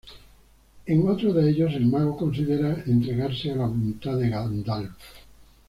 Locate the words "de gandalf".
4.17-4.97